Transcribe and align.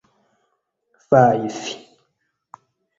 fajfi 1.07 1.73